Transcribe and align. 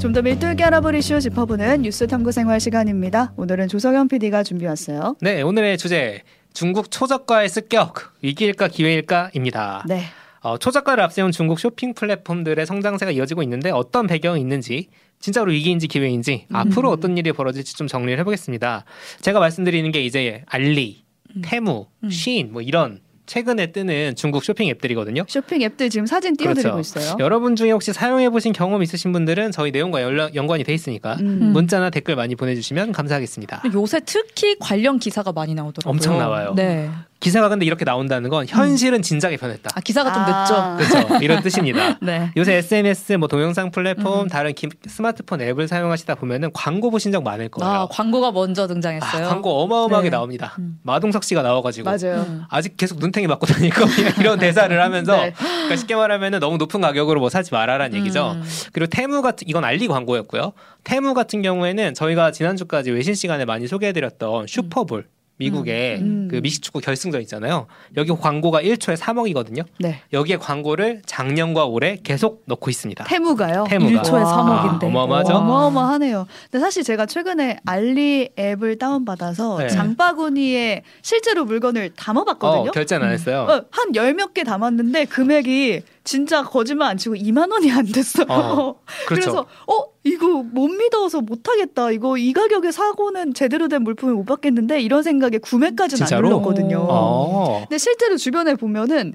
좀 0.00 0.14
더 0.14 0.22
밀도있게 0.22 0.64
알아볼 0.64 0.94
이슈 0.94 1.20
짚어보는 1.20 1.82
뉴스 1.82 2.06
탐구 2.06 2.32
생활 2.32 2.58
시간입니다. 2.58 3.34
오늘은 3.36 3.68
조석현 3.68 4.08
PD가 4.08 4.42
준비했어요. 4.42 5.14
네, 5.20 5.42
오늘의 5.42 5.76
주제 5.76 6.22
중국 6.54 6.90
초저가의 6.90 7.48
습격 7.50 8.14
위기일까 8.22 8.68
기회일까입니다. 8.68 9.84
네. 9.86 10.04
어, 10.40 10.56
초저가를 10.56 11.04
앞세운 11.04 11.32
중국 11.32 11.60
쇼핑 11.60 11.92
플랫폼들의 11.92 12.64
성장세가 12.64 13.12
이어지고 13.12 13.42
있는데 13.42 13.70
어떤 13.70 14.06
배경이 14.06 14.40
있는지 14.40 14.88
진짜로 15.20 15.52
위기인지 15.52 15.86
기회인지 15.86 16.46
음. 16.48 16.56
앞으로 16.56 16.90
어떤 16.90 17.18
일이 17.18 17.30
벌어질지 17.30 17.76
좀 17.76 17.86
정리를 17.86 18.18
해보겠습니다. 18.20 18.86
제가 19.20 19.38
말씀드리는 19.38 19.92
게 19.92 20.02
이제 20.02 20.42
알리, 20.46 21.04
음. 21.36 21.42
테무, 21.44 21.86
쉬인 22.10 22.52
뭐 22.52 22.62
이런 22.62 23.00
최근에 23.30 23.68
뜨는 23.68 24.16
중국 24.16 24.42
쇼핑 24.42 24.68
앱들이거든요. 24.70 25.24
쇼핑 25.28 25.62
앱들 25.62 25.88
지금 25.88 26.04
사진 26.04 26.36
띄워드리고 26.36 26.72
그렇죠. 26.72 26.98
있어요. 26.98 27.16
여러분 27.20 27.54
중에 27.54 27.70
혹시 27.70 27.92
사용해 27.92 28.28
보신 28.30 28.52
경험 28.52 28.82
있으신 28.82 29.12
분들은 29.12 29.52
저희 29.52 29.70
내용과 29.70 30.02
연락, 30.02 30.34
연관이 30.34 30.64
돼 30.64 30.74
있으니까 30.74 31.14
음. 31.20 31.52
문자나 31.52 31.90
댓글 31.90 32.16
많이 32.16 32.34
보내주시면 32.34 32.90
감사하겠습니다. 32.90 33.62
요새 33.72 34.00
특히 34.04 34.56
관련 34.58 34.98
기사가 34.98 35.30
많이 35.30 35.54
나오더라고요. 35.54 35.90
엄청 35.92 36.18
나와요. 36.18 36.54
네. 36.56 36.90
기사가 37.20 37.50
근데 37.50 37.66
이렇게 37.66 37.84
나온다는 37.84 38.30
건 38.30 38.46
현실은 38.48 39.02
진작에 39.02 39.36
변했다. 39.36 39.70
아 39.74 39.80
기사가 39.80 40.10
좀 40.12 40.22
아. 40.22 40.76
늦죠. 40.78 40.90
그렇죠. 41.04 41.22
이런 41.22 41.42
뜻입니다. 41.42 41.98
네. 42.02 42.30
요새 42.36 42.54
SNS, 42.54 43.14
뭐 43.14 43.28
동영상 43.28 43.70
플랫폼, 43.70 44.22
음. 44.22 44.28
다른 44.28 44.54
기- 44.54 44.68
스마트폰 44.86 45.42
앱을 45.42 45.68
사용하시다 45.68 46.14
보면은 46.14 46.50
광고 46.54 46.90
보신 46.90 47.12
적 47.12 47.22
많을 47.22 47.50
거예요. 47.50 47.70
아 47.72 47.86
광고가 47.90 48.32
먼저 48.32 48.64
아, 48.64 48.66
등장했어요. 48.66 49.28
광고 49.28 49.60
어마어마하게 49.62 50.08
네. 50.08 50.16
나옵니다. 50.16 50.54
음. 50.58 50.78
마동석 50.82 51.24
씨가 51.24 51.42
나와가지고 51.42 51.84
맞아요. 51.90 52.22
음. 52.26 52.42
아직 52.48 52.76
계속 52.78 52.98
눈탱이 52.98 53.26
맞고 53.26 53.46
다니고 53.46 53.84
이런 54.18 54.38
대사를 54.38 54.82
하면서 54.82 55.12
네. 55.20 55.32
그러니까 55.36 55.76
쉽게 55.76 55.94
말하면은 55.96 56.40
너무 56.40 56.56
높은 56.56 56.80
가격으로 56.80 57.20
뭐 57.20 57.28
사지 57.28 57.52
말아라는 57.52 57.98
얘기죠. 57.98 58.32
음. 58.36 58.42
그리고 58.72 58.88
테무 58.88 59.20
같은 59.20 59.46
이건 59.46 59.64
알리 59.64 59.88
광고였고요. 59.88 60.52
테무 60.84 61.12
같은 61.12 61.42
경우에는 61.42 61.92
저희가 61.92 62.32
지난주까지 62.32 62.90
외신 62.92 63.14
시간에 63.14 63.44
많이 63.44 63.66
소개해드렸던 63.68 64.46
슈퍼볼 64.46 65.04
미국의 65.50 65.96
음. 66.00 66.28
그 66.30 66.36
미식축구 66.36 66.80
결승전 66.80 67.20
있잖아요. 67.22 67.66
여기 67.96 68.12
광고가 68.12 68.60
1초에 68.62 68.94
3억이거든요. 68.96 69.64
네. 69.78 70.00
여기에 70.12 70.36
광고를 70.36 71.00
작년과 71.06 71.64
올해 71.64 71.96
계속 72.02 72.42
넣고 72.44 72.68
있습니다. 72.68 73.04
테무가요. 73.04 73.64
테무가. 73.68 74.02
1초에 74.02 74.22
와. 74.22 74.78
3억인데. 74.78 74.84
어마어마하죠? 74.84 75.32
어마어마하네요. 75.34 76.26
근데 76.50 76.62
사실 76.62 76.84
제가 76.84 77.06
최근에 77.06 77.56
알리 77.64 78.28
앱을 78.38 78.76
다운받아서 78.78 79.58
네. 79.58 79.68
장바구니에 79.68 80.82
실제로 81.02 81.46
물건을 81.46 81.90
담아봤거든요. 81.96 82.68
어, 82.68 82.72
결제는 82.72 83.06
안 83.06 83.12
했어요. 83.12 83.46
어, 83.48 83.64
한 83.70 83.94
열 83.96 84.12
몇 84.14 84.34
개 84.34 84.44
담았는데 84.44 85.06
금액이 85.06 85.80
진짜 86.04 86.42
거짓말 86.42 86.90
안 86.90 86.96
치고 86.96 87.14
2만 87.14 87.50
원이 87.52 87.70
안 87.70 87.84
됐어요. 87.84 88.26
어, 88.28 88.80
그렇죠. 89.06 89.06
그래서 89.06 89.46
어 89.66 89.84
이거 90.04 90.42
못 90.42 90.68
믿어서 90.68 91.20
못 91.20 91.48
하겠다. 91.48 91.90
이거 91.90 92.16
이 92.16 92.32
가격에 92.32 92.70
사고는 92.72 93.34
제대로 93.34 93.68
된 93.68 93.82
물품을 93.82 94.14
못 94.14 94.24
받겠는데 94.24 94.80
이런 94.80 95.02
생각에 95.02 95.38
구매까지는 95.38 96.02
안 96.02 96.06
진짜로? 96.08 96.28
눌렀거든요. 96.28 96.86
어, 96.88 97.60
근데 97.68 97.78
실제로 97.78 98.16
주변에 98.16 98.54
보면은 98.54 99.14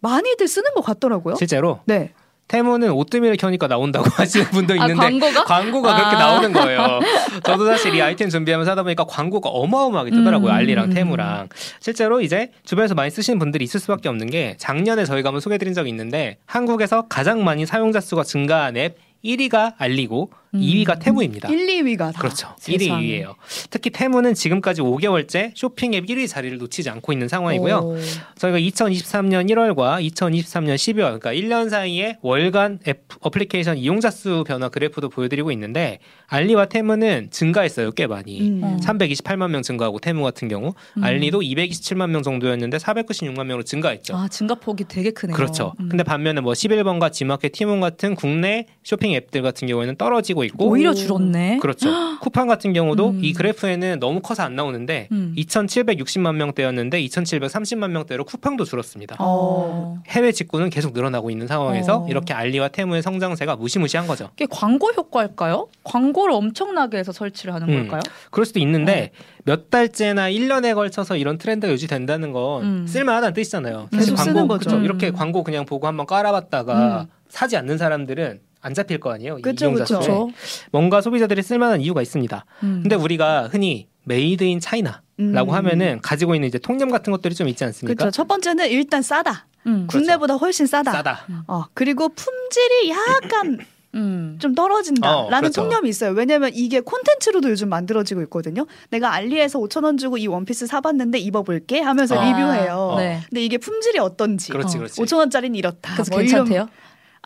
많이들 0.00 0.48
쓰는 0.48 0.74
것 0.74 0.82
같더라고요. 0.82 1.36
실제로 1.36 1.80
네. 1.86 2.12
테무는 2.48 2.90
오뜨밀을 2.90 3.36
켜니까 3.36 3.66
나온다고 3.66 4.08
하시는 4.14 4.46
분도 4.50 4.74
아 4.74 4.76
있는데 4.76 4.94
광고가? 4.94 5.44
광고가 5.44 5.94
그렇게 5.96 6.16
아. 6.16 6.18
나오는 6.18 6.52
거예요. 6.52 7.00
저도 7.44 7.66
사실 7.66 7.94
이 7.94 8.00
아이템 8.02 8.28
준비하면서 8.28 8.70
하다 8.70 8.82
보니까 8.84 9.04
광고가 9.04 9.48
어마어마하게 9.50 10.10
뜨더라고요. 10.10 10.50
음. 10.50 10.54
알리랑 10.54 10.90
테무랑. 10.90 11.48
실제로 11.80 12.20
이제 12.20 12.50
주변에서 12.64 12.94
많이 12.94 13.10
쓰시는 13.10 13.38
분들이 13.38 13.64
있을 13.64 13.80
수밖에 13.80 14.08
없는 14.08 14.30
게 14.30 14.54
작년에 14.58 15.04
저희가 15.04 15.28
한번 15.28 15.40
소개해드린 15.40 15.74
적이 15.74 15.90
있는데 15.90 16.38
한국에서 16.46 17.06
가장 17.08 17.42
많이 17.44 17.66
사용자 17.66 18.00
수가 18.00 18.22
증가한 18.22 18.76
앱 18.76 18.98
1위가 19.24 19.74
알리고 19.78 20.30
음. 20.56 20.60
2위가 20.60 20.98
테무입니다. 20.98 21.48
1, 21.48 21.66
2위가 21.66 22.12
다. 22.12 22.20
그렇죠. 22.20 22.54
1위, 22.60 22.80
세상에. 22.80 23.06
2위예요. 23.06 23.34
특히 23.70 23.90
테무는 23.90 24.34
지금까지 24.34 24.80
5개월째 24.82 25.52
쇼핑 25.54 25.94
앱 25.94 26.06
1위 26.06 26.28
자리를 26.28 26.56
놓치지 26.58 26.90
않고 26.90 27.12
있는 27.12 27.28
상황이고요. 27.28 27.76
오. 27.76 27.96
저희가 28.36 28.58
2023년 28.58 29.50
1월과 29.50 30.04
2023년 30.10 30.74
12월, 30.76 31.20
그러니까 31.20 31.32
1년 31.32 31.70
사이에 31.70 32.18
월간 32.22 32.80
앱 32.88 33.04
어플리케이션 33.20 33.76
이용자 33.78 34.10
수 34.10 34.44
변화 34.46 34.68
그래프도 34.68 35.08
보여드리고 35.08 35.52
있는데 35.52 35.98
알리와 36.26 36.66
테무는 36.66 37.28
증가했어요, 37.30 37.92
꽤 37.92 38.06
많이. 38.06 38.40
음. 38.40 38.60
어. 38.62 38.76
328만 38.82 39.50
명 39.50 39.62
증가하고 39.62 39.98
테무 39.98 40.22
같은 40.22 40.48
경우 40.48 40.74
음. 40.96 41.04
알리도 41.04 41.40
227만 41.40 42.10
명 42.10 42.22
정도였는데 42.22 42.78
496만 42.78 43.44
명으로 43.44 43.62
증가했죠. 43.62 44.16
아 44.16 44.28
증가폭이 44.28 44.84
되게 44.88 45.10
크네요. 45.10 45.36
그렇죠. 45.36 45.74
음. 45.80 45.88
근데 45.88 46.02
반면에 46.02 46.40
뭐 46.40 46.52
11번과 46.52 47.12
지마켓, 47.12 47.52
티몬 47.52 47.80
같은 47.80 48.14
국내 48.14 48.66
쇼핑 48.82 49.12
앱들 49.12 49.42
같은 49.42 49.68
경우에는 49.68 49.96
떨어지고 49.96 50.44
있고 50.46 50.66
오히려 50.68 50.94
줄었네. 50.94 51.58
그렇죠. 51.58 51.88
쿠팡 52.20 52.46
같은 52.46 52.72
경우도 52.72 53.10
음. 53.10 53.20
이 53.22 53.32
그래프에는 53.32 53.98
너무 54.00 54.20
커서 54.20 54.42
안 54.42 54.56
나오는데 54.56 55.08
음. 55.12 55.34
2,760만 55.36 56.34
명대였는데 56.36 57.02
2,730만 57.02 57.90
명대로 57.90 58.24
쿠팡도 58.24 58.64
줄었습니다. 58.64 59.16
어. 59.18 60.02
해외 60.08 60.32
직구는 60.32 60.70
계속 60.70 60.92
늘어나고 60.92 61.30
있는 61.30 61.46
상황에서 61.46 62.04
어. 62.04 62.06
이렇게 62.08 62.32
알리와 62.34 62.68
테무의 62.68 63.02
성장세가 63.02 63.56
무시무시한 63.56 64.06
거죠. 64.06 64.30
이게 64.36 64.46
광고 64.50 64.88
효과일까요? 64.88 65.68
광고를 65.84 66.34
엄청나게 66.34 66.98
해서 66.98 67.12
설치를 67.12 67.54
하는 67.54 67.68
음. 67.68 67.74
걸까요? 67.74 68.00
그럴 68.30 68.46
수도 68.46 68.58
있는데 68.60 69.12
몇 69.44 69.70
달째나 69.70 70.30
1년에 70.30 70.74
걸쳐서 70.74 71.16
이런 71.16 71.38
트렌드가 71.38 71.72
유지된다는 71.72 72.32
건 72.32 72.62
음. 72.64 72.86
쓸만하다는 72.86 73.34
뜻이잖아요. 73.34 73.88
계속 73.92 74.16
사실 74.16 74.16
쓰는 74.16 74.34
광고 74.34 74.48
거죠. 74.48 74.64
그쵸? 74.70 74.76
음. 74.78 74.84
이렇게 74.84 75.10
광고 75.10 75.42
그냥 75.44 75.64
보고 75.64 75.86
한번 75.86 76.06
깔아봤다가 76.06 77.02
음. 77.02 77.06
사지 77.28 77.56
않는 77.56 77.78
사람들은 77.78 78.40
안 78.66 78.74
잡힐 78.74 78.98
거 78.98 79.12
아니에요. 79.12 79.38
이 79.38 79.42
그쵸, 79.42 79.66
이용자 79.66 79.84
그쵸. 79.84 80.02
수에. 80.02 80.12
그렇죠. 80.12 80.28
뭔가 80.72 81.00
소비자들이 81.00 81.40
쓸만한 81.42 81.80
이유가 81.80 82.02
있습니다. 82.02 82.44
음. 82.64 82.80
근데 82.82 82.96
우리가 82.96 83.46
흔히 83.48 83.86
made 84.04 84.42
in 84.42 84.58
China라고 84.58 85.00
음. 85.20 85.50
하면은 85.50 86.00
가지고 86.02 86.34
있는 86.34 86.48
이제 86.48 86.58
통념 86.58 86.90
같은 86.90 87.12
것들이 87.12 87.34
좀 87.36 87.46
있지 87.48 87.64
않습니까? 87.64 87.96
그렇죠. 87.96 88.10
첫 88.14 88.26
번째는 88.26 88.68
일단 88.68 89.02
싸다. 89.02 89.46
음. 89.66 89.86
그렇죠. 89.88 89.98
국내보다 89.98 90.34
훨씬 90.34 90.66
싸다. 90.66 90.90
싸다. 90.92 91.26
어, 91.46 91.64
그리고 91.74 92.08
품질이 92.08 92.90
약간 92.90 93.58
음. 93.94 94.36
좀 94.42 94.54
떨어진다라는 94.54 95.32
어, 95.32 95.40
그렇죠. 95.40 95.62
통념이 95.62 95.88
있어요. 95.88 96.10
왜냐면 96.10 96.50
이게 96.52 96.80
콘텐츠로도 96.80 97.48
요즘 97.50 97.68
만들어지고 97.68 98.20
있거든요. 98.22 98.66
내가 98.90 99.12
알리에서 99.14 99.58
5천 99.60 99.84
원 99.84 99.96
주고 99.96 100.18
이 100.18 100.26
원피스 100.26 100.66
사봤는데 100.66 101.18
입어볼게 101.18 101.80
하면서 101.80 102.18
아, 102.18 102.24
리뷰해요. 102.26 102.94
네. 102.98 103.20
근데 103.30 103.44
이게 103.44 103.58
품질이 103.58 103.98
어떤지. 104.00 104.50
그렇지, 104.50 104.76
어, 104.76 104.80
그렇지. 104.80 105.00
5천 105.00 105.16
원짜리는 105.18 105.54
이렇다. 105.56 105.94
그래서 105.94 106.10
뭐 106.10 106.20
이런- 106.20 106.44
괜찮대요? 106.44 106.68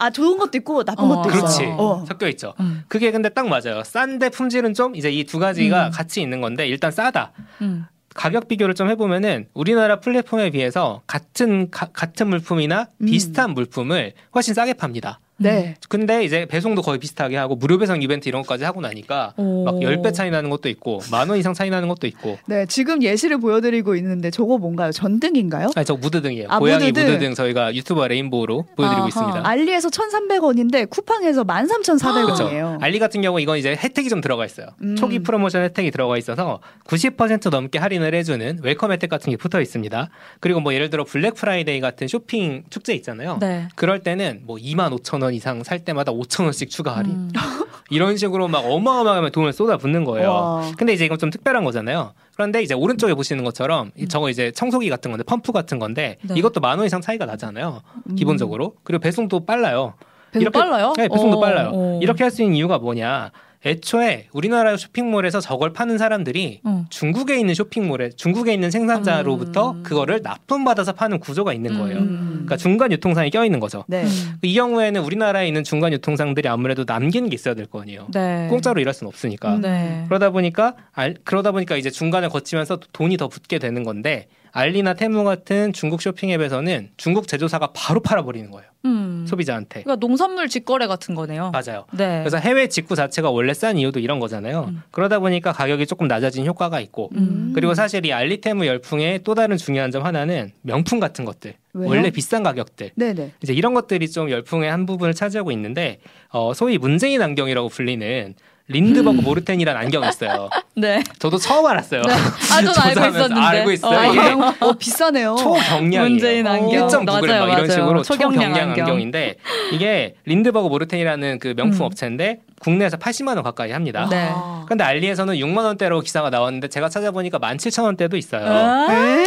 아 0.00 0.11
좋은 0.11 0.38
것도 0.38 0.56
있고 0.59 0.83
나쁜 0.84 1.05
어, 1.05 1.09
것도 1.16 1.28
있어요. 1.28 1.41
그렇지. 1.43 1.65
어. 1.78 2.05
섞여 2.09 2.27
있죠. 2.31 2.55
음. 2.59 2.83
그게 2.88 3.11
근데 3.12 3.28
딱 3.28 3.47
맞아요. 3.49 3.83
싼데 3.84 4.31
품질은 4.31 4.75
좀 4.75 4.97
이제 4.97 5.11
이 5.11 5.25
두 5.25 5.38
가지가 5.38 5.88
음. 5.88 5.91
같이 5.93 6.22
있는 6.22 6.41
건데 6.41 6.66
일단 6.66 6.91
싸다. 6.91 7.33
음. 7.61 7.84
가격 8.15 8.49
비교를 8.49 8.75
좀 8.75 8.88
해보면은 8.88 9.47
우리나라 9.55 10.00
플랫폼에 10.00 10.50
비해서 10.50 11.03
같은 11.06 11.71
가- 11.71 11.91
같은 11.93 12.28
물품이나 12.28 12.88
음. 13.03 13.06
비슷한 13.06 13.53
물품을 13.53 14.15
훨씬 14.34 14.55
싸게 14.55 14.72
팝니다. 14.75 15.21
네. 15.40 15.74
근데 15.88 16.24
이제 16.24 16.44
배송도 16.46 16.82
거의 16.82 16.98
비슷하게 16.98 17.36
하고 17.36 17.56
무료 17.56 17.78
배송 17.78 18.02
이벤트 18.02 18.28
이런 18.28 18.42
것까지 18.42 18.64
하고 18.64 18.80
나니까 18.80 19.32
오. 19.36 19.64
막 19.64 19.74
10배 19.76 20.12
차이 20.12 20.30
나는 20.30 20.50
것도 20.50 20.68
있고 20.68 21.00
만 21.10 21.28
원 21.30 21.38
이상 21.38 21.54
차이 21.54 21.70
나는 21.70 21.88
것도 21.88 22.06
있고 22.08 22.38
네, 22.46 22.66
지금 22.66 23.02
예시를 23.02 23.38
보여드리고 23.38 23.94
있는데 23.96 24.30
저거 24.30 24.58
뭔가요? 24.58 24.90
전등인가요? 24.92 25.70
아니 25.76 25.84
저 25.86 25.94
무드등이에요. 25.94 26.46
아, 26.50 26.58
고양이 26.58 26.86
무드등. 26.86 27.06
무드등 27.12 27.34
저희가 27.34 27.74
유튜버 27.74 28.08
레인보우로 28.08 28.64
보여드리고 28.76 29.00
아하. 29.02 29.08
있습니다. 29.08 29.48
알리에서 29.48 29.88
1,300원인데 29.88 30.88
쿠팡에서 30.90 31.44
13,400원이에요. 31.44 32.24
그렇죠. 32.24 32.78
알리 32.80 32.98
같은 32.98 33.22
경우 33.22 33.40
이건 33.40 33.58
이제 33.58 33.74
혜택이 33.76 34.08
좀 34.08 34.20
들어가 34.20 34.44
있어요. 34.44 34.66
음. 34.82 34.96
초기 34.96 35.20
프로모션 35.20 35.62
혜택이 35.62 35.90
들어가 35.90 36.18
있어서 36.18 36.60
90% 36.86 37.50
넘게 37.50 37.78
할인을 37.78 38.14
해주는 38.14 38.58
welcome 38.62 38.92
혜택 38.92 39.08
같은 39.10 39.30
게 39.30 39.36
붙어 39.36 39.60
있습니다. 39.60 40.08
그리고 40.40 40.60
뭐 40.60 40.74
예를 40.74 40.90
들어 40.90 41.04
블랙 41.04 41.34
프라이데이 41.34 41.80
같은 41.80 42.08
쇼핑 42.08 42.64
축제 42.70 42.94
있잖아요. 42.94 43.38
네. 43.40 43.68
그럴 43.76 44.00
때는 44.00 44.40
뭐 44.44 44.56
2만 44.56 44.90
5천 44.98 45.22
원 45.22 45.29
이상 45.34 45.62
살 45.62 45.84
때마다 45.84 46.12
5천 46.12 46.44
원씩 46.44 46.70
추가 46.70 46.96
할인. 46.96 47.12
음. 47.12 47.30
이런 47.90 48.16
식으로 48.16 48.46
막 48.46 48.60
어마어마하게 48.64 49.31
돈을 49.31 49.52
쏟아 49.52 49.76
붓는 49.76 50.05
거예요. 50.05 50.31
와. 50.31 50.72
근데 50.78 50.93
이제 50.93 51.05
이건 51.05 51.19
좀 51.19 51.31
특별한 51.31 51.64
거잖아요. 51.64 52.12
그런데 52.34 52.62
이제 52.62 52.72
오른쪽에 52.75 53.14
보시는 53.14 53.43
것처럼 53.44 53.90
이 53.96 54.02
음. 54.05 54.08
저거 54.08 54.31
이제 54.31 54.52
청소기 54.52 54.88
같은 54.88 55.10
건데 55.10 55.25
펌프 55.25 55.50
같은 55.52 55.78
건데 55.81 56.16
네. 56.22 56.34
이것도 56.37 56.60
만 56.60 56.78
원 56.78 56.87
이상 56.87 57.00
차이가 57.00 57.26
나잖아요. 57.26 57.81
음. 58.10 58.14
기본적으로. 58.14 58.75
그리고 58.84 59.00
배송도 59.00 59.44
빨라요. 59.44 59.94
배송 60.31 60.43
이렇게- 60.43 60.58
빨라요? 60.58 60.93
네, 60.96 61.08
배송도 61.08 61.38
어, 61.38 61.40
빨라요. 61.40 61.70
어. 61.75 61.99
이렇게 62.00 62.22
할 62.22 62.31
수 62.31 62.43
있는 62.43 62.55
이유가 62.56 62.78
뭐냐? 62.78 63.32
애초에 63.64 64.28
우리나라 64.32 64.76
쇼핑몰에서 64.76 65.40
저걸 65.40 65.72
파는 65.74 65.98
사람들이 65.98 66.60
어. 66.64 66.86
중국에 66.88 67.38
있는 67.38 67.54
쇼핑몰에 67.54 68.10
중국에 68.10 68.54
있는 68.54 68.70
생산자로부터 68.70 69.72
음. 69.72 69.82
그거를 69.82 70.20
납품 70.22 70.64
받아서 70.64 70.92
파는 70.92 71.18
구조가 71.20 71.52
있는 71.52 71.78
거예요. 71.78 71.98
음. 71.98 72.28
그러니까 72.32 72.56
중간 72.56 72.90
유통상이 72.90 73.28
껴 73.30 73.44
있는 73.44 73.60
거죠. 73.60 73.84
네. 73.86 74.04
음. 74.04 74.08
이 74.42 74.54
경우에는 74.54 75.02
우리나라에 75.02 75.46
있는 75.46 75.62
중간 75.62 75.92
유통상들이 75.92 76.48
아무래도 76.48 76.84
남기는 76.86 77.28
게 77.28 77.34
있어야 77.34 77.54
될 77.54 77.66
거 77.66 77.82
아니에요. 77.82 78.08
네. 78.12 78.46
공짜로 78.48 78.80
일할 78.80 78.94
수는 78.94 79.08
없으니까. 79.08 79.58
네. 79.58 80.04
그러다 80.08 80.30
보니까 80.30 80.74
알, 80.92 81.14
그러다 81.22 81.52
보니까 81.52 81.76
이제 81.76 81.90
중간을 81.90 82.30
거치면서 82.30 82.80
돈이 82.92 83.16
더 83.18 83.28
붙게 83.28 83.58
되는 83.58 83.84
건데 83.84 84.26
알리나 84.52 84.94
테무 84.94 85.22
같은 85.22 85.72
중국 85.72 86.02
쇼핑 86.02 86.30
앱에서는 86.30 86.90
중국 86.96 87.28
제조사가 87.28 87.68
바로 87.74 88.00
팔아버리는 88.00 88.50
거예요. 88.50 88.69
음. 88.85 89.25
소비자한테. 89.29 89.82
그러니까 89.82 89.97
농산물 90.06 90.49
직거래 90.49 90.87
같은 90.87 91.15
거네요. 91.15 91.50
맞아요. 91.50 91.85
네. 91.93 92.21
그래서 92.21 92.38
해외 92.38 92.69
직구 92.69 92.97
자체가 92.97 93.31
원래 93.31 93.53
싼 93.53 93.77
이유도 93.77 94.00
이런 94.00 94.21
거잖아요. 94.21 94.67
음. 94.71 94.82
그러다 94.91 95.19
보니까 95.19 95.53
가격이 95.53 95.87
조금 95.87 96.09
낮아진 96.09 96.47
효과가 96.47 96.81
있고 96.81 97.11
음. 97.17 97.53
그리고 97.55 97.75
사실 97.75 98.05
이 98.06 98.12
알리테무 98.12 98.67
열풍의 98.67 99.23
또 99.25 99.35
다른 99.35 99.56
중요한 99.56 99.91
점 99.91 100.05
하나는 100.05 100.53
명품 100.62 101.00
같은 101.00 101.25
것들 101.25 101.55
왜요? 101.73 101.88
원래 101.88 102.11
비싼 102.11 102.43
가격들 102.43 102.93
네네. 102.94 103.32
이제 103.43 103.53
이런 103.53 103.75
것들이 103.75 104.11
좀 104.11 104.31
열풍의 104.31 104.71
한 104.71 104.87
부분을 104.87 105.15
차지하고 105.15 105.53
있는데 105.53 106.00
어, 106.31 106.55
소위 106.55 106.79
문재인 106.79 107.23
안경이라고 107.23 107.69
불리는 107.69 108.35
린드버그 108.70 109.20
모르텐이라는 109.20 109.81
안경이 109.81 110.08
있어요. 110.08 110.49
네. 110.76 111.02
저도 111.19 111.38
처음 111.38 111.67
알았어요. 111.67 112.02
아, 112.02 112.62
전 112.62 112.75
알고 112.78 113.06
있었는데. 113.08 113.40
알고 113.40 113.72
있어요. 113.72 113.99
어, 113.99 114.12
이게 114.12 114.20
어, 114.61 114.72
비싸네요. 114.72 115.37
초경량이에요. 115.37 116.02
문재인 116.02 116.46
안경. 116.46 116.88
1.9g 116.88 117.05
맞아요, 117.05 117.20
막 117.20 117.52
이런 117.52 117.67
맞아요. 117.67 117.70
식으로 117.70 118.02
초경량 118.02 118.40
초경량 118.40 118.69
안경. 118.70 118.84
안경 118.87 119.00
인데 119.00 119.34
이게 119.72 120.14
린드버그 120.25 120.69
모르텐이라는 120.69 121.38
그 121.40 121.55
명품 121.56 121.81
음. 121.81 121.87
업체인데 121.87 122.38
국내에서 122.60 122.96
80만 122.98 123.34
원 123.34 123.42
가까이 123.42 123.72
합니다. 123.72 124.06
네. 124.08 124.30
아. 124.32 124.64
근데 124.68 124.84
알리에서는 124.84 125.34
6만 125.34 125.64
원대로 125.64 126.00
기사가 126.00 126.30
나왔는데 126.30 126.68
제가 126.68 126.88
찾아보니까 126.88 127.38
17,000원대도 127.38 128.14
있어요. 128.16 128.46
아? 128.46 128.86
에? 128.92 129.26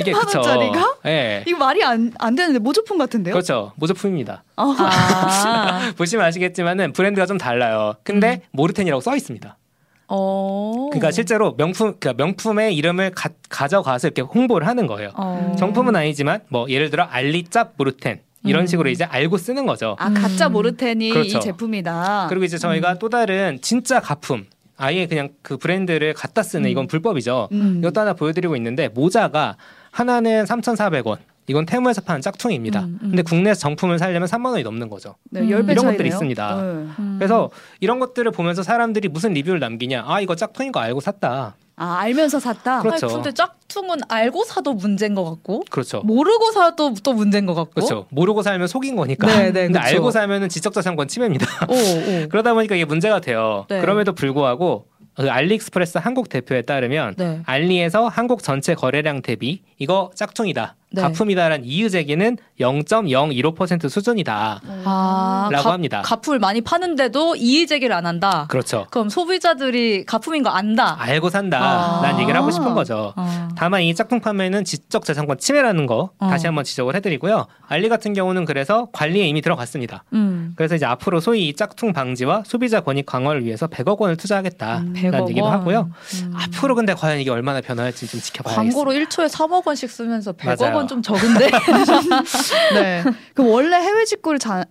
이게 0.00 0.12
80만 0.12 0.26
그쵸. 0.26 0.38
원짜리가? 0.38 0.96
예. 1.06 1.44
이거 1.46 1.58
말이 1.58 1.82
안, 1.82 2.12
안 2.18 2.34
되는데 2.34 2.58
모조품 2.58 2.98
같은데요? 2.98 3.32
그렇죠. 3.32 3.72
모조품입니다. 3.76 4.44
아, 4.56 4.76
아. 4.78 5.92
보시면 5.96 6.24
아시겠지만은 6.26 6.92
브랜드가 6.92 7.26
좀 7.26 7.38
달라요. 7.38 7.94
근데 8.02 8.42
모르텐이라고 8.52 9.00
써 9.00 9.16
있습니다. 9.16 9.56
어. 10.08 10.88
그러니까 10.90 11.10
실제로 11.10 11.54
명품 11.56 11.94
그러니까 11.98 12.12
명품의 12.24 12.76
이름을 12.76 13.12
가, 13.12 13.30
가져가서 13.48 14.08
이렇게 14.08 14.22
홍보를 14.22 14.66
하는 14.66 14.86
거예요. 14.86 15.10
어. 15.14 15.56
정품은 15.58 15.96
아니지만 15.96 16.40
뭐 16.48 16.66
예를 16.68 16.90
들어 16.90 17.04
알리짭 17.04 17.74
모르텐 17.76 18.20
이런 18.44 18.62
음. 18.62 18.66
식으로 18.66 18.90
이제 18.90 19.04
알고 19.04 19.38
쓰는 19.38 19.66
거죠. 19.66 19.96
아 19.98 20.12
가짜 20.12 20.46
음. 20.48 20.52
모르텐이 20.52 21.10
그렇죠. 21.10 21.38
이 21.38 21.40
제품이다. 21.40 22.26
그리고 22.28 22.44
이제 22.44 22.58
저희가 22.58 22.98
또 22.98 23.08
다른 23.08 23.58
진짜 23.62 24.00
가품 24.00 24.46
아예 24.76 25.06
그냥 25.06 25.30
그 25.42 25.56
브랜드를 25.56 26.14
갖다 26.14 26.42
쓰는 26.42 26.66
음. 26.66 26.70
이건 26.70 26.86
불법이죠. 26.86 27.48
음. 27.52 27.78
이것도 27.78 28.00
하나 28.00 28.12
보여드리고 28.12 28.56
있는데 28.56 28.88
모자가 28.88 29.56
하나는 29.90 30.44
3,400원. 30.44 31.18
이건 31.48 31.64
테무에서 31.64 32.00
파는 32.00 32.22
짝퉁입니다. 32.22 32.80
음, 32.80 32.98
음. 33.02 33.08
근데 33.10 33.22
국내에서 33.22 33.60
정품을 33.60 34.00
살려면 34.00 34.26
3만 34.28 34.46
원이 34.50 34.64
넘는 34.64 34.88
거죠. 34.88 35.14
네, 35.30 35.40
음. 35.40 35.46
10배 35.46 35.50
이런 35.50 35.66
차이네요. 35.76 35.90
것들이 35.92 36.08
있습니다. 36.08 36.54
네. 36.56 36.62
음. 36.62 37.16
그래서 37.18 37.50
이런 37.78 38.00
것들을 38.00 38.28
보면서 38.32 38.64
사람들이 38.64 39.08
무슨 39.08 39.32
리뷰를 39.32 39.60
남기냐? 39.60 40.04
아 40.06 40.20
이거 40.20 40.34
짝퉁인 40.34 40.72
거 40.72 40.80
알고 40.80 40.98
샀다. 41.00 41.54
아 41.78 41.98
알면서 41.98 42.40
샀다. 42.40 42.80
그렇죠. 42.80 43.06
아니, 43.06 43.14
근데 43.16 43.32
짝퉁은 43.32 43.98
알고 44.08 44.44
사도 44.44 44.72
문제인 44.72 45.14
것 45.14 45.24
같고 45.24 45.62
그렇죠. 45.70 46.00
모르고 46.00 46.52
사도 46.52 46.94
또 47.02 47.12
문제인 47.12 47.44
것 47.44 47.54
같고. 47.54 47.72
그렇죠. 47.74 48.06
모르고 48.08 48.42
살면 48.42 48.66
속인 48.66 48.96
거니까. 48.96 49.26
네, 49.26 49.52
네, 49.52 49.66
근데 49.66 49.78
그쵸. 49.80 49.94
알고 49.94 50.10
살면은 50.10 50.48
지적자산권 50.48 51.08
침해입니다. 51.08 51.46
오, 51.68 51.74
오. 51.74 52.28
그러다 52.30 52.54
보니까 52.54 52.76
이게 52.76 52.86
문제가 52.86 53.20
돼요. 53.20 53.66
네. 53.68 53.82
그럼에도 53.82 54.14
불구하고 54.14 54.86
그 55.16 55.30
알리익스프레스 55.30 55.98
한국 55.98 56.30
대표에 56.30 56.62
따르면 56.62 57.14
네. 57.18 57.40
알리에서 57.44 58.08
한국 58.08 58.42
전체 58.42 58.74
거래량 58.74 59.20
대비 59.20 59.62
이거 59.78 60.10
짝퉁이다. 60.14 60.76
네. 60.92 61.02
가품이다라는 61.02 61.64
이유 61.66 61.90
제기는 61.90 62.38
0.015% 62.60 63.88
수준이다. 63.88 64.60
아, 64.84 65.48
라고 65.50 65.64
가- 65.64 65.72
합니다. 65.72 66.02
가품을 66.04 66.38
많이 66.38 66.60
파는데도 66.60 67.36
이의 67.36 67.66
제기를 67.66 67.94
안 67.94 68.06
한다. 68.06 68.46
그렇죠. 68.48 68.86
그럼 68.90 69.08
소비자들이 69.08 70.04
가품인 70.04 70.42
거 70.42 70.50
안다. 70.50 70.96
알고 71.00 71.28
산다 71.30 72.00
라는 72.02 72.16
아. 72.16 72.20
얘기를 72.20 72.38
하고 72.38 72.50
싶은 72.50 72.74
거죠. 72.74 73.12
어. 73.16 73.48
다만 73.56 73.82
이 73.82 73.94
짝퉁 73.94 74.20
판매는 74.20 74.64
지적 74.64 75.04
재산권 75.04 75.38
침해라는 75.38 75.86
거 75.86 76.10
어. 76.18 76.28
다시 76.28 76.46
한번 76.46 76.64
지적을 76.64 76.94
해드리고요. 76.96 77.46
알리 77.68 77.88
같은 77.88 78.12
경우는 78.14 78.44
그래서 78.44 78.88
관리에 78.92 79.26
이미 79.26 79.42
들어갔습니다. 79.42 80.04
음. 80.12 80.52
그래서 80.56 80.76
이제 80.76 80.86
앞으로 80.86 81.20
소위 81.20 81.48
이 81.48 81.54
짝퉁 81.54 81.92
방지와 81.92 82.42
소비자 82.46 82.80
권익 82.80 83.06
강화를 83.06 83.44
위해서 83.44 83.66
100억 83.66 83.98
원을 83.98 84.16
투자하겠다라는 84.16 84.92
100억 84.94 85.28
얘기도 85.30 85.44
원. 85.46 85.52
하고요. 85.52 85.90
음. 86.22 86.32
앞으로 86.34 86.74
근데 86.74 86.94
과연 86.94 87.18
이게 87.20 87.30
얼마나 87.30 87.60
변화할지 87.60 88.06
좀 88.06 88.20
지켜봐야겠습니다. 88.20 88.74
광고로 88.76 88.92
1초에 89.06 89.28
3억 89.28 89.66
원씩 89.66 89.90
쓰면서 89.90 90.32
100억 90.32 90.60
맞아요. 90.60 90.75
원 90.76 90.86
좀 90.88 91.02
적은데. 91.02 91.50
네. 92.74 93.02
그 93.34 93.48
원래 93.50 93.76
해외 93.76 94.04
직구를 94.04 94.38
잘 94.38 94.66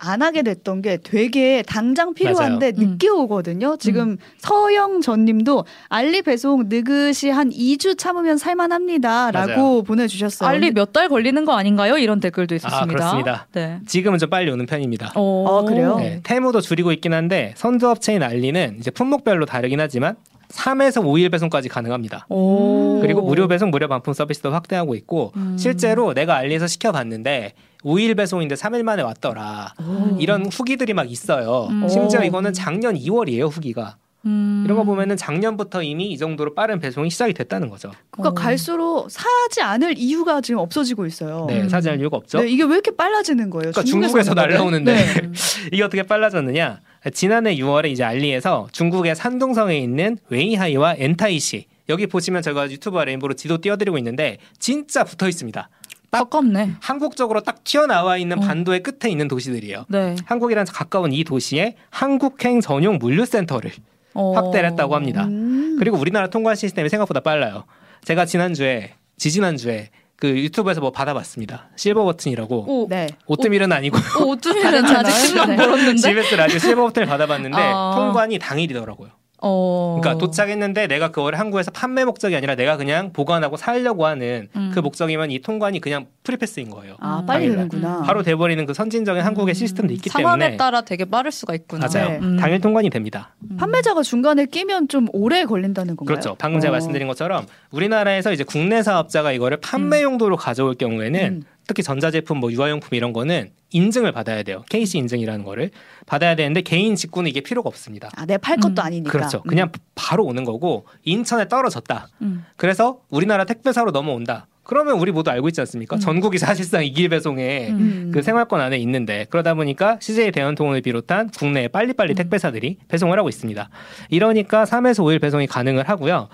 안 0.00 0.22
하게 0.22 0.42
됐던 0.42 0.82
게 0.82 0.98
되게 1.02 1.62
당장 1.66 2.12
필요한데 2.14 2.72
맞아요. 2.72 2.90
늦게 2.90 3.08
오거든요. 3.08 3.76
지금 3.78 4.16
서영 4.38 5.00
전님도 5.00 5.64
알리 5.88 6.22
배송 6.22 6.64
느긋이 6.68 7.30
한 7.32 7.50
2주 7.50 7.96
참으면 7.98 8.36
살만합니다라고 8.38 9.46
맞아요. 9.60 9.82
보내주셨어요. 9.82 10.48
알리 10.48 10.70
몇 10.72 10.92
달 10.92 11.08
걸리는 11.08 11.44
거 11.44 11.52
아닌가요? 11.54 11.98
이런 11.98 12.20
댓글도 12.20 12.54
있었습니다. 12.54 12.82
아, 12.84 12.86
그렇습니다. 12.86 13.46
네. 13.52 13.80
지금은 13.86 14.18
좀 14.18 14.30
빨리 14.30 14.50
오는 14.50 14.64
편입니다. 14.66 15.12
오. 15.16 15.46
아, 15.48 15.62
그래요? 15.64 15.96
네, 15.98 16.20
테무도 16.22 16.60
줄이고 16.60 16.92
있긴 16.92 17.12
한데 17.12 17.52
선두업체인 17.56 18.22
알리는 18.22 18.76
이제 18.78 18.90
품목별로 18.90 19.44
다르긴 19.46 19.80
하지만 19.80 20.16
3에서 20.56 21.02
5일 21.04 21.30
배송까지 21.30 21.68
가능합니다. 21.68 22.26
오. 22.28 23.00
그리고 23.00 23.20
무료 23.22 23.46
배송, 23.46 23.70
무료 23.70 23.88
반품 23.88 24.14
서비스도 24.14 24.50
확대하고 24.52 24.94
있고 24.94 25.32
음. 25.36 25.56
실제로 25.58 26.14
내가 26.14 26.36
알리에서 26.36 26.66
시켜봤는데 26.66 27.52
5일 27.84 28.16
배송인데 28.16 28.54
3일 28.54 28.82
만에 28.82 29.02
왔더라. 29.02 29.74
오. 29.80 30.16
이런 30.18 30.46
후기들이 30.46 30.94
막 30.94 31.10
있어요. 31.10 31.68
음. 31.70 31.86
심지어 31.88 32.20
오. 32.20 32.24
이거는 32.24 32.52
작년 32.52 32.94
2월이에요, 32.94 33.50
후기가. 33.50 33.96
음. 34.24 34.62
이런 34.64 34.76
거 34.76 34.84
보면은 34.84 35.16
작년부터 35.16 35.82
이미 35.82 36.10
이 36.10 36.18
정도로 36.18 36.54
빠른 36.54 36.80
배송이 36.80 37.10
시작이 37.10 37.32
됐다는 37.32 37.68
거죠. 37.68 37.92
그러니까 38.10 38.30
어. 38.30 38.34
갈수록 38.34 39.08
사지 39.08 39.60
않을 39.62 39.98
이유가 39.98 40.40
지금 40.40 40.60
없어지고 40.60 41.06
있어요. 41.06 41.46
네, 41.48 41.62
음. 41.62 41.68
사지할 41.68 42.00
이유가 42.00 42.16
없죠. 42.16 42.40
네, 42.40 42.48
이게 42.48 42.64
왜 42.64 42.72
이렇게 42.72 42.90
빨라지는 42.90 43.50
거예요? 43.50 43.70
그러니까 43.70 43.82
중국에서 43.84 44.34
건데? 44.34 44.54
날라오는데 44.54 44.94
네. 44.94 45.30
이게 45.72 45.82
어떻게 45.82 46.02
빨라졌느냐? 46.02 46.80
지난해 47.12 47.54
6월에 47.56 47.86
이제 47.90 48.02
알리에서 48.02 48.68
중국의 48.72 49.14
산둥성에 49.14 49.78
있는 49.78 50.18
웨이하이와 50.28 50.96
옌타이시 50.98 51.66
여기 51.88 52.08
보시면 52.08 52.42
제가 52.42 52.68
유튜브 52.70 52.98
레인보로 52.98 53.34
지도 53.34 53.58
띄워드리고 53.58 53.96
있는데 53.98 54.38
진짜 54.58 55.04
붙어 55.04 55.28
있습니다. 55.28 55.68
가깝네. 56.10 56.76
한국적으로 56.80 57.42
딱 57.42 57.62
튀어나와 57.62 58.16
있는 58.16 58.38
어. 58.38 58.40
반도의 58.40 58.82
끝에 58.82 59.10
있는 59.10 59.28
도시들이에요. 59.28 59.84
네. 59.88 60.16
한국이랑 60.24 60.64
가까운 60.68 61.12
이 61.12 61.24
도시에 61.24 61.76
한국행 61.90 62.60
전용 62.60 62.98
물류센터를 62.98 63.70
어. 64.16 64.32
확대를 64.34 64.70
했다고 64.70 64.94
합니다. 64.94 65.24
음. 65.24 65.76
그리고 65.78 65.96
우리나라 65.96 66.28
통관 66.28 66.56
시스템이 66.56 66.88
생각보다 66.88 67.20
빨라요. 67.20 67.64
제가 68.04 68.24
지난주에 68.24 68.94
지지난주에 69.18 69.90
그 70.16 70.28
유튜브에서 70.28 70.80
뭐 70.80 70.90
받아봤습니다. 70.92 71.68
실버 71.76 72.04
버튼이라고 72.04 72.64
오. 72.66 72.86
네. 72.88 73.06
오뜨밀은 73.26 73.70
아니고 73.70 73.98
오, 74.22 74.30
오뚜미는 74.30 74.84
아직 74.84 75.12
신랑 75.12 75.56
멀었는데. 75.56 75.96
GBS 76.00 76.34
라디오 76.36 76.58
실버 76.58 76.82
버튼을 76.84 77.06
받아봤는데 77.06 77.58
아. 77.58 77.92
통관이 77.96 78.38
당일이더라고요. 78.38 79.10
어. 79.42 79.98
그러니까 80.00 80.18
도착했는데 80.18 80.86
내가 80.86 81.10
그거를 81.10 81.38
한국에서 81.38 81.70
판매 81.70 82.04
목적이 82.04 82.36
아니라 82.36 82.54
내가 82.54 82.76
그냥 82.76 83.12
보관하고 83.12 83.56
살려고 83.56 84.06
하는 84.06 84.48
음. 84.56 84.70
그 84.74 84.80
목적이면 84.80 85.30
이 85.30 85.40
통관이 85.40 85.80
그냥 85.80 86.06
프리패스인 86.22 86.70
거예요. 86.70 86.96
아 87.00 87.20
음. 87.20 87.26
빨리. 87.26 87.48
되는구나. 87.48 88.02
바로 88.02 88.22
돼버리는 88.22 88.64
그 88.66 88.74
선진적인 88.74 89.22
한국의 89.22 89.54
시스템도 89.54 89.92
있기 89.94 90.08
상황에 90.08 90.40
때문에 90.40 90.56
따라 90.56 90.80
되게 90.80 91.04
빠를 91.04 91.30
수가 91.30 91.54
있구나. 91.54 91.86
맞아요. 91.86 92.10
네. 92.10 92.18
음. 92.18 92.36
당일 92.38 92.60
통관이 92.60 92.90
됩니다. 92.90 93.34
음. 93.50 93.56
판매자가 93.56 94.02
중간에 94.02 94.46
끼면 94.46 94.88
좀 94.88 95.06
오래 95.12 95.44
걸린다는 95.44 95.96
건가요? 95.96 96.14
그렇죠. 96.14 96.36
방금 96.38 96.60
제가 96.60 96.70
어. 96.70 96.74
말씀드린 96.74 97.06
것처럼 97.06 97.46
우리나라에서 97.70 98.32
이제 98.32 98.44
국내 98.44 98.82
사업자가 98.82 99.32
이거를 99.32 99.58
판매 99.58 100.02
용도로 100.02 100.36
가져올 100.36 100.74
경우에는 100.74 101.20
음. 101.20 101.42
특히 101.66 101.82
전자제품, 101.82 102.38
뭐 102.38 102.52
유아용품 102.52 102.90
이런 102.92 103.12
거는 103.12 103.50
인증을 103.70 104.12
받아야 104.12 104.42
돼요. 104.42 104.64
KC 104.70 104.98
인증이라는 104.98 105.44
거를 105.44 105.70
받아야 106.06 106.34
되는데 106.36 106.62
개인 106.62 106.94
직구는 106.94 107.28
이게 107.28 107.40
필요가 107.40 107.68
없습니다. 107.68 108.10
아, 108.14 108.24
내팔 108.24 108.58
것도 108.58 108.82
음. 108.82 108.86
아니니까. 108.86 109.10
그렇죠. 109.10 109.38
음. 109.38 109.48
그냥 109.48 109.72
바로 109.94 110.24
오는 110.24 110.44
거고 110.44 110.86
인천에 111.04 111.48
떨어졌다. 111.48 112.08
음. 112.22 112.44
그래서 112.56 113.00
우리나라 113.10 113.44
택배사로 113.44 113.90
넘어온다. 113.90 114.46
그러면 114.62 114.98
우리 114.98 115.12
모두 115.12 115.30
알고 115.30 115.48
있지 115.48 115.60
않습니까? 115.60 115.96
음. 115.96 116.00
전국이 116.00 116.38
사실상 116.38 116.84
이길 116.84 117.08
배송에 117.08 117.68
음. 117.70 118.10
그 118.12 118.20
생활권 118.22 118.60
안에 118.60 118.76
있는데 118.78 119.26
그러다 119.30 119.54
보니까 119.54 119.98
CJ 120.00 120.32
대연통을 120.32 120.80
비롯한 120.82 121.30
국내의 121.30 121.68
빨리빨리 121.68 122.14
음. 122.14 122.16
택배사들이 122.16 122.78
배송을 122.88 123.18
하고 123.18 123.28
있습니다. 123.28 123.68
이러니까 124.10 124.64
3에서 124.64 125.04
5일 125.04 125.20
배송이 125.20 125.46
가능을 125.46 125.88
하고요. 125.88 126.28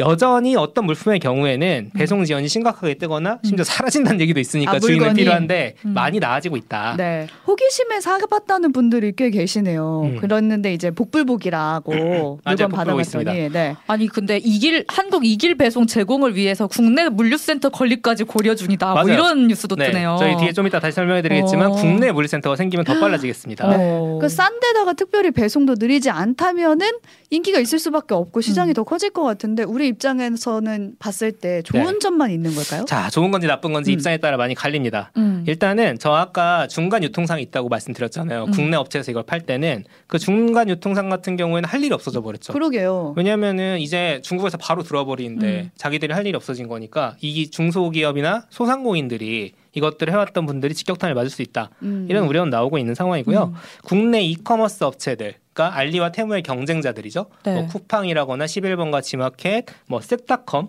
여전히 0.00 0.56
어떤 0.56 0.86
물품의 0.86 1.20
경우에는 1.20 1.90
배송 1.94 2.24
지연이 2.24 2.48
심각하게 2.48 2.94
뜨거나 2.94 3.38
심지어 3.44 3.64
사라진다는 3.64 4.20
얘기도 4.20 4.40
있으니까 4.40 4.72
아, 4.72 4.78
주인은? 4.78 5.14
필요한데 5.14 5.76
음. 5.84 5.94
많이 5.94 6.18
나아지고 6.18 6.56
있다. 6.56 6.94
네. 6.96 7.28
호기심에 7.46 8.00
사봤다는 8.00 8.72
분들이 8.72 9.12
꽤 9.16 9.30
계시네요. 9.30 10.02
음. 10.04 10.16
그랬는데 10.16 10.74
이제 10.74 10.90
복불복이라고 10.90 11.92
맞아요. 11.92 12.68
물건 12.68 13.00
있습니다. 13.00 13.30
받아봤더니 13.30 13.50
네. 13.50 13.76
아니 13.86 14.08
근데 14.08 14.38
이길 14.38 14.84
한국 14.88 15.24
이길 15.24 15.54
배송 15.56 15.86
제공을 15.86 16.34
위해서 16.34 16.66
국내 16.66 17.08
물류센터 17.08 17.68
건립까지 17.70 18.24
고려 18.24 18.54
중이다. 18.54 18.86
뭐 18.86 18.94
맞아요. 19.02 19.12
이런 19.12 19.46
뉴스도 19.48 19.76
네, 19.76 19.86
뜨네요. 19.90 20.16
저희 20.18 20.36
뒤에 20.36 20.52
좀 20.52 20.66
이따 20.66 20.80
다시 20.80 20.94
설명해드리겠지만 20.94 21.68
어. 21.68 21.74
국내 21.74 22.10
물류센터가 22.10 22.56
생기면 22.56 22.84
더 22.84 22.98
빨라지겠습니다. 22.98 23.66
어. 23.68 24.18
그싼 24.20 24.58
데다가 24.60 24.92
특별히 24.94 25.30
배송도 25.30 25.76
느리지 25.78 26.10
않다면은 26.10 26.88
인기가 27.30 27.58
있을 27.60 27.78
수밖에 27.78 28.14
없고 28.14 28.40
시장이 28.40 28.74
더 28.74 28.82
커질 28.84 29.10
것 29.10 29.22
같은데 29.22 29.62
우리 29.62 29.89
입장에서는 29.90 30.94
봤을 30.98 31.32
때 31.32 31.62
좋은 31.62 31.84
네. 31.84 31.98
점만 32.00 32.30
있는 32.30 32.54
걸까요? 32.54 32.84
자, 32.86 33.10
좋은 33.10 33.30
건지 33.30 33.46
나쁜 33.46 33.72
건지 33.72 33.92
음. 33.92 33.94
입장에 33.94 34.16
따라 34.16 34.36
많이 34.36 34.54
갈립니다. 34.54 35.12
음. 35.16 35.44
일단은 35.46 35.98
저 35.98 36.12
아까 36.12 36.66
중간 36.66 37.02
유통상이 37.02 37.42
있다고 37.42 37.68
말씀드렸잖아요. 37.68 38.44
음. 38.44 38.50
국내 38.52 38.76
업체에서 38.76 39.10
이걸 39.10 39.24
팔 39.24 39.42
때는 39.42 39.84
그 40.06 40.18
중간 40.18 40.68
유통상 40.68 41.08
같은 41.08 41.36
경우에는 41.36 41.68
할 41.68 41.84
일이 41.84 41.92
없어져 41.92 42.22
버렸죠. 42.22 42.52
그러게요. 42.52 43.14
왜냐면은 43.16 43.78
이제 43.80 44.20
중국에서 44.22 44.56
바로 44.56 44.82
들어와 44.82 45.04
버리는데 45.04 45.60
음. 45.62 45.70
자기들이 45.76 46.12
할 46.12 46.26
일이 46.26 46.34
없어진 46.36 46.68
거니까 46.68 47.16
이 47.20 47.50
중소기업이나 47.50 48.46
소상공인들이 48.50 49.52
이것들을 49.72 50.12
해왔던 50.12 50.46
분들이 50.46 50.74
직격탄을 50.74 51.14
맞을 51.14 51.30
수 51.30 51.42
있다. 51.42 51.70
음. 51.82 52.06
이런 52.08 52.26
우려는 52.26 52.50
나오고 52.50 52.78
있는 52.78 52.94
상황이고요. 52.94 53.44
음. 53.44 53.54
국내 53.84 54.20
이커머스 54.22 54.84
업체들, 54.84 55.34
그러니까 55.52 55.76
알리와 55.76 56.12
테무의 56.12 56.42
경쟁자들이죠. 56.42 57.26
네. 57.44 57.54
뭐 57.54 57.66
쿠팡이라거나 57.66 58.44
11번가 58.44 59.02
지마켓, 59.02 59.66
뭐 59.86 60.00
쓱닷컴 60.00 60.68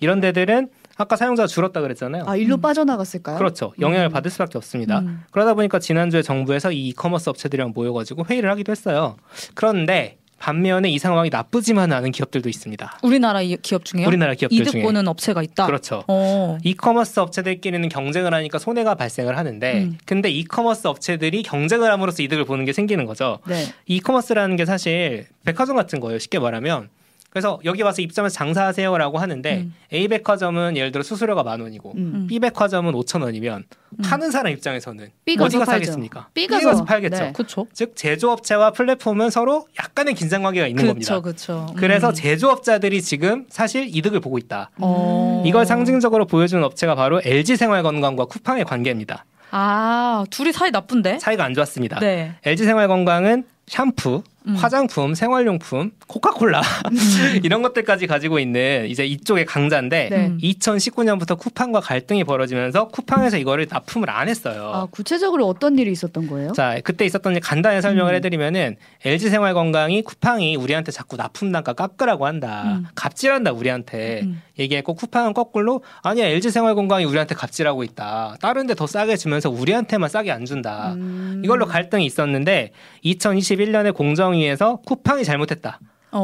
이런 0.00 0.20
데들은 0.20 0.70
아까 0.96 1.16
사용자가 1.16 1.46
줄었다 1.46 1.80
그랬잖아요. 1.80 2.24
아 2.26 2.36
일로 2.36 2.56
음. 2.56 2.60
빠져나갔을까요? 2.60 3.38
그렇죠. 3.38 3.72
영향을 3.80 4.08
음. 4.08 4.12
받을 4.12 4.30
수밖에 4.30 4.58
없습니다. 4.58 5.00
음. 5.00 5.22
그러다 5.30 5.54
보니까 5.54 5.78
지난주에 5.78 6.22
정부에서 6.22 6.72
이 6.72 6.88
이커머스 6.88 7.30
업체들이랑 7.30 7.72
모여가지고 7.74 8.26
회의를 8.28 8.50
하기도 8.50 8.72
했어요. 8.72 9.16
그런데 9.54 10.18
반면에 10.46 10.90
이 10.90 10.98
상황이 10.98 11.30
나쁘지만은 11.30 11.96
않은 11.98 12.10
기업들도 12.10 12.48
있습니다. 12.48 12.98
우리나라 13.04 13.40
이- 13.42 13.56
기업 13.62 13.84
중에요? 13.84 14.08
우리나라 14.08 14.34
기업들 14.34 14.58
이득 14.58 14.72
중에 14.72 14.82
보는 14.82 15.06
업체가 15.06 15.40
있다. 15.40 15.66
그렇죠. 15.66 16.02
어. 16.08 16.58
이커머스 16.64 17.20
업체들끼리는 17.20 17.88
경쟁을 17.88 18.34
하니까 18.34 18.58
손해가 18.58 18.96
발생을 18.96 19.38
하는데 19.38 19.72
음. 19.84 19.98
근데 20.04 20.30
이커머스 20.30 20.88
업체들이 20.88 21.44
경쟁을 21.44 21.92
함으로써 21.92 22.24
이득을 22.24 22.44
보는 22.44 22.64
게 22.64 22.72
생기는 22.72 23.06
거죠. 23.06 23.38
네. 23.46 23.66
이커머스라는 23.86 24.56
게 24.56 24.64
사실 24.64 25.26
백화점 25.44 25.76
같은 25.76 26.00
거예요. 26.00 26.18
쉽게 26.18 26.40
말하면. 26.40 26.88
그래서 27.32 27.58
여기 27.64 27.80
와서 27.80 28.02
입점해서 28.02 28.34
장사하세요라고 28.34 29.16
하는데 29.16 29.56
음. 29.62 29.74
A 29.90 30.06
백화점은 30.06 30.76
예를 30.76 30.92
들어 30.92 31.02
수수료가 31.02 31.42
만 31.42 31.60
원이고 31.62 31.92
음. 31.96 32.12
음. 32.14 32.26
B 32.26 32.38
백화점은 32.38 32.92
5천 32.92 33.22
원이면 33.22 33.64
음. 33.88 34.02
파는 34.04 34.30
사람 34.30 34.52
입장에서는 34.52 35.08
B가 35.24 35.44
어디가. 35.46 35.64
사겠습니까? 35.64 36.28
B가 36.34 36.58
B가 36.58 36.74
더. 36.76 36.84
팔겠죠. 36.84 37.16
네. 37.16 37.32
즉 37.72 37.96
제조업체와 37.96 38.72
플랫폼은 38.72 39.30
서로 39.30 39.66
약간의 39.82 40.12
긴장 40.14 40.42
관계가 40.42 40.66
있는 40.66 40.86
겁니다. 40.86 41.18
그렇죠. 41.22 41.56
그렇죠. 41.64 41.74
그래서 41.78 42.12
제조업자들이 42.12 43.00
지금 43.00 43.46
사실 43.48 43.88
이득을 43.96 44.20
보고 44.20 44.36
있다. 44.36 44.68
어. 44.76 45.42
이걸 45.46 45.64
상징적으로 45.64 46.26
보여주는 46.26 46.62
업체가 46.62 46.94
바로 46.96 47.22
LG 47.24 47.56
생활건강과 47.56 48.26
쿠팡의 48.26 48.64
관계입니다. 48.66 49.24
아 49.50 50.26
둘이 50.28 50.52
사이 50.52 50.70
나쁜데? 50.70 51.18
사이가 51.18 51.44
안 51.44 51.54
좋았습니다. 51.54 51.98
네. 52.00 52.34
LG 52.44 52.64
생활건강은 52.64 53.44
샴푸, 53.68 54.22
음. 54.46 54.54
화장품, 54.54 55.14
생활용품, 55.14 55.92
코카콜라 56.06 56.62
이런 57.42 57.62
것들까지 57.62 58.06
가지고 58.06 58.38
있는 58.38 58.86
이제 58.88 59.06
이쪽의 59.06 59.46
강자인데 59.46 60.08
네. 60.10 60.26
음. 60.26 60.38
2019년부터 60.42 61.38
쿠팡과 61.38 61.80
갈등이 61.80 62.24
벌어지면서 62.24 62.88
쿠팡에서 62.88 63.38
이거를 63.38 63.66
납품을 63.70 64.10
안 64.10 64.28
했어요. 64.28 64.70
아 64.74 64.86
구체적으로 64.90 65.46
어떤 65.46 65.78
일이 65.78 65.92
있었던 65.92 66.26
거예요? 66.26 66.52
자, 66.52 66.78
그때 66.82 67.04
있었던 67.04 67.34
일 67.34 67.40
간단히 67.40 67.80
설명을 67.80 68.12
음. 68.12 68.16
해드리면은 68.16 68.76
LG 69.04 69.28
생활건강이 69.28 70.02
쿠팡이 70.02 70.56
우리한테 70.56 70.92
자꾸 70.92 71.16
납품 71.16 71.52
단가 71.52 71.72
깎으라고 71.72 72.26
한다, 72.26 72.62
음. 72.66 72.86
갑질한다 72.94 73.52
우리한테 73.52 74.22
음. 74.22 74.42
얘기했고 74.58 74.94
쿠팡은 74.94 75.32
거꾸로 75.34 75.82
아니야 76.02 76.26
LG 76.26 76.50
생활건강이 76.50 77.04
우리한테 77.04 77.34
갑질하고 77.34 77.84
있다, 77.84 78.36
다른데 78.40 78.74
더 78.74 78.86
싸게 78.86 79.16
주면서 79.16 79.50
우리한테만 79.50 80.08
싸게 80.08 80.30
안 80.32 80.44
준다. 80.44 80.94
음. 80.94 81.42
이걸로 81.44 81.66
갈등이 81.66 82.04
있었는데 82.04 82.72
2021년에 83.04 83.94
공정 83.94 84.31
위에서 84.32 84.76
쿠팡이 84.86 85.24
잘못했다 85.24 85.78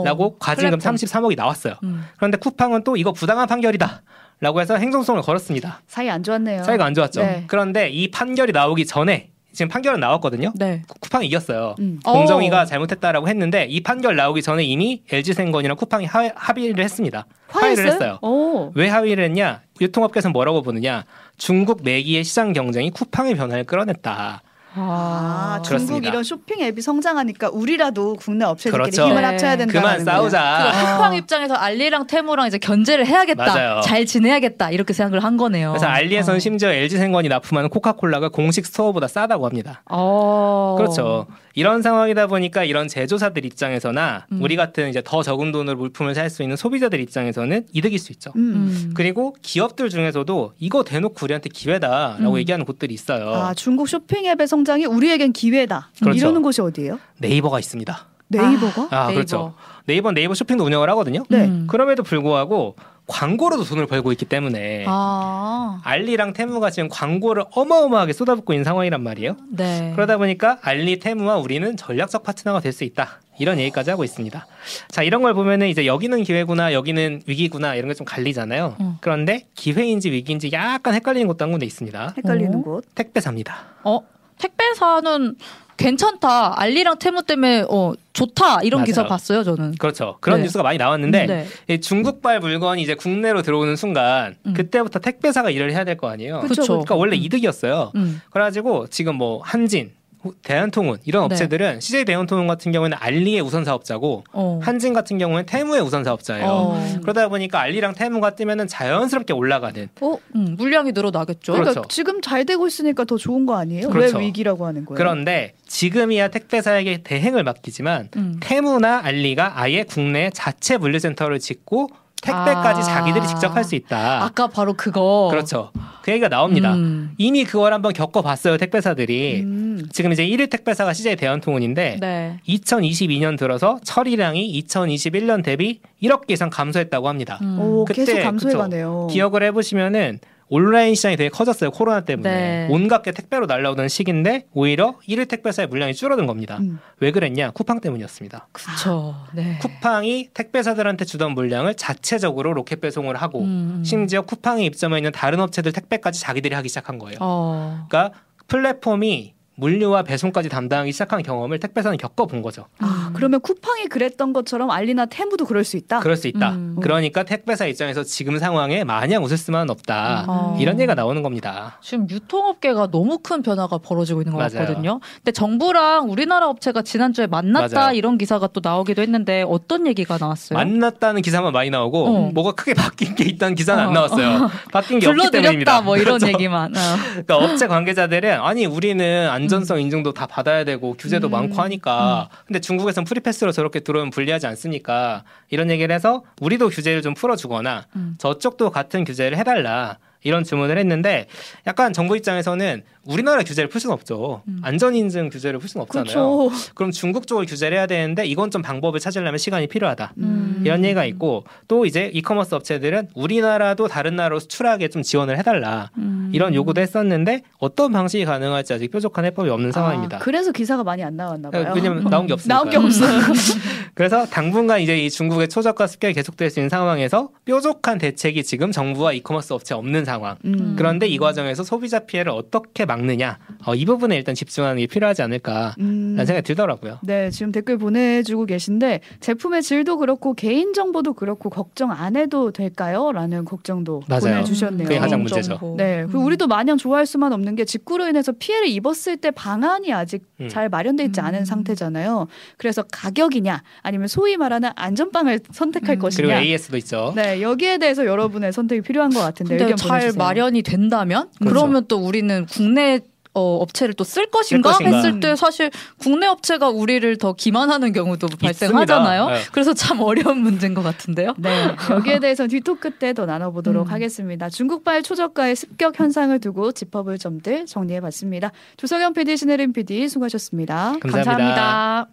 라고 0.04 0.26
어. 0.26 0.36
과징금 0.38 0.78
플랫폼. 0.78 0.94
33억이 0.96 1.36
나왔어요. 1.36 1.74
음. 1.82 2.04
그런데 2.16 2.36
쿠팡은 2.36 2.84
또 2.84 2.96
이거 2.96 3.12
부당한 3.12 3.46
판결이다. 3.48 4.02
라고 4.40 4.60
해서 4.60 4.76
행정소송을 4.76 5.22
걸었습니다. 5.22 5.80
사이 5.86 6.08
안 6.08 6.22
좋았네요. 6.22 6.62
사이가 6.62 6.84
안 6.84 6.94
좋았죠. 6.94 7.20
네. 7.22 7.44
그런데 7.48 7.88
이 7.88 8.10
판결이 8.10 8.52
나오기 8.52 8.86
전에 8.86 9.30
지금 9.52 9.68
판결은 9.68 9.98
나왔거든요. 9.98 10.52
네. 10.54 10.82
쿠팡이 11.00 11.26
이겼어요. 11.26 11.74
음. 11.80 11.98
공정위가 12.04 12.62
어. 12.62 12.64
잘못했다라고 12.64 13.28
했는데 13.28 13.64
이 13.64 13.80
판결 13.80 14.14
나오기 14.14 14.42
전에 14.42 14.62
이미 14.62 15.02
LG생건이랑 15.10 15.76
쿠팡이 15.76 16.04
하, 16.06 16.30
합의를 16.34 16.84
했습니다. 16.84 17.26
화해했어요? 17.48 17.84
를 17.84 17.92
했어요. 17.92 18.18
오. 18.22 18.70
왜 18.74 18.88
합의를 18.88 19.24
했냐? 19.24 19.62
유통업계에서 19.80 20.28
뭐라고 20.30 20.62
보느냐? 20.62 21.04
중국 21.38 21.82
매기의 21.82 22.22
시장 22.22 22.52
경쟁이 22.52 22.90
쿠팡의 22.90 23.34
변화를 23.34 23.64
끌어냈다. 23.64 24.42
아, 24.80 25.60
중국 25.64 25.68
그렇습니다. 25.86 26.08
이런 26.08 26.22
쇼핑 26.24 26.60
앱이 26.60 26.80
성장하니까 26.80 27.50
우리라도 27.52 28.14
국내 28.14 28.44
업체들끼리 28.44 28.90
그렇죠. 28.90 29.08
힘을 29.10 29.22
네. 29.22 29.26
합쳐야 29.28 29.56
된다. 29.56 29.72
그만 29.72 30.04
싸우자. 30.04 30.72
그 30.72 30.78
쿠팡 30.80 31.14
입장에서 31.16 31.54
알리랑 31.54 32.06
테무랑 32.06 32.46
이제 32.46 32.58
견제를 32.58 33.06
해야겠다. 33.06 33.44
맞아요. 33.44 33.80
잘 33.82 34.06
지내야겠다. 34.06 34.70
이렇게 34.70 34.92
생각을 34.92 35.24
한 35.24 35.36
거네요. 35.36 35.70
그래서 35.72 35.86
알리에서는 35.86 36.36
어. 36.36 36.40
심지어 36.40 36.70
LG생건이 36.72 37.28
납품하는 37.28 37.68
코카콜라가 37.70 38.28
공식 38.28 38.64
스토어보다 38.66 39.08
싸다고 39.08 39.46
합니다. 39.46 39.82
어. 39.90 40.74
그렇죠. 40.78 41.26
이런 41.54 41.82
상황이다 41.82 42.28
보니까 42.28 42.62
이런 42.62 42.86
제조사들 42.86 43.44
입장에서나 43.44 44.26
음. 44.30 44.38
우리 44.42 44.54
같은 44.54 44.88
이제 44.90 45.02
더 45.04 45.22
적은 45.24 45.50
돈으로 45.50 45.76
물품을 45.76 46.14
살 46.14 46.28
수 46.28 46.42
있는 46.42 46.56
소비자들 46.56 47.00
입장에서는 47.00 47.64
이득일 47.72 47.98
수 47.98 48.12
있죠. 48.12 48.30
음. 48.36 48.40
음. 48.52 48.90
그리고 48.94 49.34
기업들 49.40 49.88
중에서도 49.88 50.52
이거 50.58 50.84
대놓고 50.84 51.14
우리한테 51.22 51.48
기회다라고 51.48 52.32
음. 52.34 52.38
얘기하는 52.38 52.66
곳들이 52.66 52.92
있어요. 52.92 53.30
아 53.32 53.54
중국 53.54 53.88
쇼핑 53.88 54.26
앱의 54.26 54.46
성장 54.46 54.67
이 54.76 54.84
우리에겐 54.84 55.32
기회다. 55.32 55.88
그렇죠. 56.00 56.18
이러는 56.18 56.42
곳이 56.42 56.60
어디예요? 56.60 56.98
네이버가 57.18 57.58
있습니다. 57.58 58.06
네이버가? 58.28 58.88
아, 58.90 59.06
네이버. 59.06 59.14
그렇죠. 59.14 59.54
네이버 59.86 60.12
네이버 60.12 60.34
쇼핑도 60.34 60.64
운영을 60.64 60.90
하거든요. 60.90 61.24
네. 61.30 61.44
음. 61.46 61.66
그럼에도 61.66 62.02
불구하고 62.02 62.76
광고로도 63.06 63.64
돈을 63.64 63.86
벌고 63.86 64.12
있기 64.12 64.26
때문에 64.26 64.84
아. 64.86 65.80
알리랑 65.82 66.34
테무가 66.34 66.68
지금 66.68 66.90
광고를 66.90 67.44
어마어마하게 67.52 68.12
쏟아붓고 68.12 68.52
있는 68.52 68.64
상황이란 68.64 69.02
말이에요. 69.02 69.36
네. 69.50 69.92
그러다 69.94 70.18
보니까 70.18 70.58
알리, 70.60 70.98
테무와 70.98 71.38
우리는 71.38 71.74
전략적 71.78 72.22
파트너가 72.22 72.60
될 72.60 72.72
수 72.74 72.84
있다. 72.84 73.20
이런 73.38 73.58
얘기까지 73.60 73.88
하고 73.88 74.04
있습니다. 74.04 74.46
자, 74.90 75.02
이런 75.02 75.22
걸 75.22 75.32
보면은 75.32 75.68
이제 75.68 75.86
여기는 75.86 76.22
기회구나, 76.24 76.74
여기는 76.74 77.22
위기구나 77.26 77.76
이런 77.76 77.88
게 77.88 77.94
좀 77.94 78.04
갈리잖아요. 78.04 78.76
음. 78.80 78.96
그런데 79.00 79.46
기회인지 79.54 80.10
위기인지 80.10 80.50
약간 80.52 80.92
헷갈리는 80.92 81.26
곳도 81.28 81.44
한 81.44 81.50
군데 81.52 81.64
있습니다. 81.64 82.14
헷갈리는 82.18 82.58
어? 82.58 82.62
곳. 82.62 82.84
택배사입니다. 82.94 83.56
어 83.84 84.00
택배사는 84.38 85.36
괜찮다. 85.76 86.60
알리랑 86.60 86.98
테무 86.98 87.22
때문에 87.22 87.64
어 87.70 87.92
좋다. 88.12 88.62
이런 88.62 88.80
맞아요. 88.80 88.84
기사 88.86 89.06
봤어요, 89.06 89.44
저는. 89.44 89.76
그렇죠. 89.78 90.16
그런 90.20 90.40
네. 90.40 90.44
뉴스가 90.44 90.64
많이 90.64 90.76
나왔는데 90.76 91.26
네. 91.26 91.46
이 91.68 91.80
중국발 91.80 92.40
물건이 92.40 92.82
이제 92.82 92.96
국내로 92.96 93.42
들어오는 93.42 93.76
순간 93.76 94.34
음. 94.44 94.54
그때부터 94.54 94.98
택배사가 94.98 95.50
일을 95.50 95.70
해야 95.72 95.84
될 95.84 95.96
거 95.96 96.08
아니에요. 96.08 96.40
그쵸. 96.40 96.62
그러니까 96.64 96.96
원래 96.96 97.16
음. 97.16 97.22
이득이었어요. 97.22 97.92
음. 97.94 98.20
그래가지고 98.30 98.88
지금 98.88 99.14
뭐 99.14 99.40
한진, 99.44 99.86
후- 99.86 99.97
대한통운 100.42 100.98
이런 101.04 101.28
네. 101.28 101.34
업체들은 101.34 101.80
CJ 101.80 102.04
대한통운 102.04 102.46
같은 102.46 102.72
경우에는 102.72 102.96
알리의 103.00 103.40
우선 103.40 103.64
사업자고 103.64 104.24
어. 104.32 104.60
한진 104.62 104.92
같은 104.92 105.18
경우는 105.18 105.46
테무의 105.46 105.80
우선 105.80 106.04
사업자예요. 106.04 106.46
어. 106.46 106.98
그러다 107.02 107.28
보니까 107.28 107.60
알리랑 107.60 107.94
테무가 107.94 108.30
뜨면은 108.30 108.66
자연스럽게 108.66 109.32
올라가는 109.32 109.88
어? 110.00 110.18
음, 110.34 110.56
물량이 110.58 110.92
늘어나겠죠. 110.92 111.52
그렇죠. 111.52 111.70
그러니까 111.70 111.88
지금 111.88 112.20
잘 112.20 112.44
되고 112.44 112.66
있으니까 112.66 113.04
더 113.04 113.16
좋은 113.16 113.46
거 113.46 113.56
아니에요? 113.56 113.88
그렇죠. 113.90 114.18
왜 114.18 114.26
위기라고 114.26 114.66
하는 114.66 114.84
거예요? 114.84 114.96
그런데 114.96 115.54
지금이야 115.66 116.28
택배사에게 116.28 117.02
대행을 117.02 117.44
맡기지만 117.44 118.08
음. 118.16 118.36
테무나 118.40 119.00
알리가 119.04 119.60
아예 119.60 119.84
국내에 119.84 120.30
자체 120.30 120.76
물류센터를 120.76 121.38
짓고 121.38 121.88
택배까지 122.22 122.80
아. 122.80 122.84
자기들이 122.84 123.26
직접 123.26 123.54
할 123.54 123.64
수 123.64 123.74
있다. 123.74 124.24
아까 124.24 124.46
바로 124.46 124.72
그거. 124.74 125.28
그렇죠. 125.30 125.70
그 126.02 126.10
얘기가 126.10 126.28
나옵니다. 126.28 126.72
음. 126.74 127.10
이미 127.18 127.44
그걸 127.44 127.74
한번 127.74 127.92
겪어봤어요 127.92 128.56
택배사들이. 128.56 129.42
음. 129.42 129.86
지금 129.92 130.12
이제 130.12 130.26
1위 130.26 130.48
택배사가 130.50 130.92
CJ 130.94 131.16
대한통운인데 131.16 131.98
네. 132.00 132.38
2022년 132.48 133.36
들어서 133.38 133.78
처리량이 133.84 134.62
2021년 134.66 135.44
대비 135.44 135.80
1억 136.02 136.30
이상 136.30 136.48
감소했다고 136.50 137.08
합니다. 137.08 137.38
음. 137.42 137.58
오, 137.60 137.84
그때, 137.84 138.04
계속 138.06 138.22
감소해 138.22 138.52
그쵸. 138.52 138.58
가네요. 138.62 139.08
기억을 139.10 139.42
해보시면은 139.42 140.18
온라인 140.48 140.94
시장이 140.94 141.16
되게 141.16 141.28
커졌어요 141.28 141.70
코로나 141.70 142.00
때문에 142.00 142.30
네. 142.30 142.68
온갖 142.70 143.02
게 143.02 143.12
택배로 143.12 143.46
날라오던 143.46 143.88
시기인데 143.88 144.46
오히려 144.52 144.94
1위 145.08 145.28
택배사의 145.28 145.68
물량이 145.68 145.94
줄어든 145.94 146.26
겁니다. 146.26 146.58
음. 146.58 146.78
왜 147.00 147.12
그랬냐? 147.12 147.50
쿠팡 147.52 147.80
때문이었습니다. 147.80 148.48
그렇죠. 148.52 149.14
네. 149.32 149.58
쿠팡이 149.60 150.30
택배사들한테 150.34 151.04
주던 151.04 151.32
물량을 151.32 151.74
자체적으로 151.74 152.54
로켓 152.54 152.80
배송을 152.80 153.16
하고 153.16 153.42
음. 153.42 153.82
심지어 153.84 154.22
쿠팡에 154.22 154.64
입점해 154.64 154.98
있는 154.98 155.12
다른 155.12 155.40
업체들 155.40 155.72
택배까지 155.72 156.20
자기들이 156.20 156.54
하기 156.54 156.68
시작한 156.68 156.98
거예요. 156.98 157.18
어. 157.20 157.86
그러니까 157.88 158.18
플랫폼이 158.48 159.34
물류와 159.62 160.02
배송까지 160.04 160.48
담당하기 160.48 160.92
시작한 160.92 161.20
경험을 161.22 161.58
택배사는 161.58 161.96
겪어본 161.98 162.42
거죠. 162.42 162.66
아, 162.78 163.08
음. 163.08 163.12
그러면 163.14 163.40
쿠팡이 163.40 163.86
그랬던 163.86 164.32
것처럼 164.32 164.70
알리나 164.70 165.06
테무도 165.06 165.46
그럴 165.46 165.64
수 165.64 165.76
있다. 165.76 165.98
그럴 165.98 166.16
수 166.16 166.28
있다. 166.28 166.52
음. 166.52 166.76
그러니까 166.80 167.24
택배사 167.24 167.66
입장에서 167.66 168.04
지금 168.04 168.38
상황에 168.38 168.84
마냥 168.84 169.24
웃을 169.24 169.36
수만은 169.36 169.70
없다. 169.70 170.26
어. 170.28 170.56
이런 170.60 170.78
얘기가 170.78 170.94
나오는 170.94 171.22
겁니다. 171.22 171.76
지금 171.82 172.08
유통업계가 172.08 172.90
너무 172.92 173.18
큰 173.18 173.42
변화가 173.42 173.78
벌어지고 173.78 174.22
있는 174.22 174.32
것 174.32 174.38
맞아요. 174.38 174.66
같거든요. 174.66 175.00
근데 175.16 175.32
정부랑 175.32 176.08
우리나라 176.08 176.48
업체가 176.48 176.82
지난주에 176.82 177.26
만났다 177.26 177.74
맞아요. 177.80 177.96
이런 177.96 178.16
기사가 178.16 178.46
또 178.48 178.60
나오기도 178.62 179.02
했는데 179.02 179.44
어떤 179.48 179.88
얘기가 179.88 180.18
나왔어요? 180.20 180.56
만났다는 180.56 181.20
기사만 181.22 181.52
많이 181.52 181.70
나오고 181.70 182.06
어. 182.06 182.30
뭐가 182.32 182.52
크게 182.52 182.74
바뀐 182.74 183.16
게 183.16 183.24
있다는 183.24 183.56
기사는 183.56 183.82
어. 183.82 183.88
안 183.88 183.92
나왔어요. 183.92 184.50
바뀐 184.70 185.00
게 185.00 185.08
없기 185.08 185.30
때문입니다. 185.32 185.40
불러들였다 185.40 185.80
뭐 185.82 185.96
이런 185.96 186.18
그렇죠. 186.18 186.28
얘기만. 186.28 186.76
어. 186.76 186.80
그러니까 187.10 187.36
업체 187.38 187.66
관계자들은 187.66 188.40
아니 188.40 188.64
우리는 188.66 189.28
안전성 189.28 189.80
인증도 189.80 190.12
다 190.12 190.26
받아야 190.26 190.64
되고 190.64 190.94
규제도 190.94 191.28
음. 191.28 191.30
많고 191.30 191.60
하니까 191.62 192.28
근데 192.46 192.60
중국에선 192.60 193.04
프리패스로 193.04 193.52
저렇게 193.52 193.80
들어오면 193.80 194.10
불리하지 194.10 194.46
않습니까? 194.46 195.24
이런 195.50 195.70
얘기를 195.70 195.94
해서 195.94 196.22
우리도 196.40 196.68
규제를 196.68 197.02
좀 197.02 197.14
풀어주거나 197.14 197.86
음. 197.96 198.14
저쪽도 198.18 198.70
같은 198.70 199.04
규제를 199.04 199.38
해달라. 199.38 199.98
이런 200.22 200.44
주문을 200.44 200.78
했는데 200.78 201.26
약간 201.66 201.92
정부 201.92 202.16
입장에서는 202.16 202.82
우리나라 203.04 203.42
규제를 203.42 203.70
풀 203.70 203.80
수는 203.80 203.94
없죠. 203.94 204.42
음. 204.48 204.60
안전인증 204.62 205.30
규제를 205.30 205.58
풀 205.58 205.68
수는 205.68 205.82
없잖아요. 205.82 206.04
그렇죠. 206.04 206.50
그럼 206.74 206.90
중국 206.90 207.26
쪽을 207.26 207.46
규제를 207.46 207.78
해야 207.78 207.86
되는데 207.86 208.26
이건 208.26 208.50
좀 208.50 208.60
방법을 208.60 209.00
찾으려면 209.00 209.38
시간이 209.38 209.66
필요하다. 209.68 210.12
음. 210.18 210.62
이런 210.64 210.84
얘기가 210.84 211.04
있고 211.06 211.44
또 211.68 211.86
이제 211.86 212.10
이커머스 212.12 212.54
업체들은 212.54 213.08
우리나라도 213.14 213.88
다른 213.88 214.16
나라로 214.16 214.40
수출하게 214.40 214.88
좀 214.88 215.02
지원을 215.02 215.38
해달라 215.38 215.90
음. 215.96 216.30
이런 216.34 216.54
요구도 216.54 216.80
했었는데 216.82 217.42
어떤 217.58 217.92
방식이 217.92 218.26
가능할지 218.26 218.74
아직 218.74 218.90
뾰족한 218.90 219.24
해법이 219.24 219.48
없는 219.48 219.72
상황입니다. 219.72 220.16
아, 220.16 220.20
그래서 220.20 220.52
기사가 220.52 220.84
많이 220.84 221.02
안 221.02 221.16
나왔나 221.16 221.50
봐요. 221.50 221.72
왜냐면 221.74 222.04
나온 222.10 222.26
게 222.26 222.34
없으니까. 222.34 222.54
나온 222.54 222.68
게 222.68 222.76
없어요. 222.76 223.20
그래서 223.94 224.26
당분간 224.26 224.80
이제 224.80 224.98
이 224.98 225.08
중국의 225.08 225.48
초저가 225.48 225.86
습격이 225.86 226.12
계속될 226.14 226.50
수 226.50 226.60
있는 226.60 226.68
상황에서 226.68 227.30
뾰족한 227.46 227.98
대책이 227.98 228.44
지금 228.44 228.70
정부와 228.70 229.12
이커머스 229.14 229.54
업체 229.54 229.74
없는 229.74 230.04
상황. 230.08 230.36
음. 230.44 230.74
그런데 230.76 231.06
이 231.06 231.18
과정에서 231.18 231.62
소비자 231.62 232.00
피해를 232.00 232.32
어떻게 232.32 232.84
막느냐 232.86 233.38
어, 233.66 233.74
이 233.74 233.84
부분에 233.84 234.16
일단 234.16 234.34
집중하는 234.34 234.78
게 234.78 234.86
필요하지 234.86 235.22
않을까라는 235.22 235.74
음. 235.78 236.16
생각이 236.16 236.42
들더라고요. 236.42 236.98
네, 237.02 237.30
지금 237.30 237.52
댓글 237.52 237.76
보내주고 237.76 238.46
계신데 238.46 239.00
제품의 239.20 239.62
질도 239.62 239.98
그렇고 239.98 240.34
개인 240.34 240.72
정보도 240.72 241.12
그렇고 241.12 241.50
걱정 241.50 241.90
안 241.92 242.16
해도 242.16 242.50
될까요? 242.50 243.12
라는 243.12 243.44
걱정도 243.44 244.02
맞아요. 244.08 244.36
보내주셨네요. 244.36 244.88
그게 244.88 244.98
가장 244.98 245.22
문제죠. 245.22 245.74
네, 245.76 246.04
그리고 246.04 246.20
음. 246.20 246.24
우리도 246.26 246.46
마냥 246.46 246.78
좋아할 246.78 247.04
수만 247.06 247.32
없는 247.32 247.54
게 247.54 247.64
직구로 247.64 248.08
인해서 248.08 248.32
피해를 248.32 248.68
입었을 248.68 249.18
때 249.18 249.30
방안이 249.30 249.92
아직 249.92 250.22
음. 250.40 250.48
잘 250.48 250.68
마련돼 250.68 251.04
있지 251.04 251.20
않은 251.20 251.40
음. 251.40 251.44
상태잖아요. 251.44 252.26
그래서 252.56 252.82
가격이냐 252.90 253.62
아니면 253.82 254.08
소위 254.08 254.36
말하는 254.36 254.70
안전빵을 254.74 255.40
선택할 255.50 255.96
음. 255.96 255.98
그리고 255.98 256.02
것이냐. 256.02 256.40
AS도 256.40 256.76
있죠. 256.78 257.12
네, 257.14 257.42
여기에 257.42 257.78
대해서 257.78 258.06
여러분의 258.06 258.52
선택이 258.52 258.82
필요한 258.82 259.10
것 259.10 259.20
같은데 259.20 259.54
의견 259.56 259.76
잘 259.76 259.97
보내주세요. 260.00 260.24
마련이 260.24 260.62
된다면 260.62 261.28
그렇죠. 261.38 261.54
그러면 261.54 261.84
또 261.88 261.98
우리는 261.98 262.46
국내 262.46 263.00
어, 263.34 263.58
업체를 263.58 263.94
또 263.94 264.02
쓸 264.04 264.26
것인가, 264.30 264.72
것인가. 264.72 264.96
했을 264.96 265.20
때 265.20 265.36
사실 265.36 265.70
국내 265.98 266.26
업체가 266.26 266.70
우리를 266.70 267.18
더 267.18 267.34
기만하는 267.34 267.92
경우도 267.92 268.26
발생하잖아요. 268.40 269.26
네. 269.28 269.40
그래서 269.52 269.74
참 269.74 270.00
어려운 270.00 270.38
문제인 270.38 270.74
것 270.74 270.82
같은데요. 270.82 271.34
네, 271.38 271.68
여기에 271.90 272.18
대해서 272.18 272.46
뒤토크 272.48 272.92
때 272.98 273.12
더 273.12 273.26
나눠보도록 273.26 273.86
음. 273.88 273.92
하겠습니다. 273.92 274.48
중국발 274.48 275.02
초저가의 275.04 275.54
습격 275.54 276.00
현상을 276.00 276.36
두고 276.40 276.72
짚어볼 276.72 277.18
점들 277.18 277.66
정리해봤습니다. 277.66 278.50
조석영 278.76 279.12
PD, 279.12 279.36
신혜림 279.36 279.72
PD 279.72 280.08
수고하셨습니다 280.08 280.96
감사합니다. 281.00 281.24
감사합니다. 281.24 282.08